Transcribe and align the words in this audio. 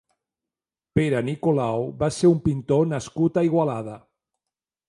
Pere 0.99 1.21
Nicolau 1.27 1.85
va 2.01 2.11
ser 2.17 2.31
un 2.31 2.41
pintor 2.49 2.91
nascut 2.97 3.41
a 3.43 3.47
Igualada. 3.53 4.03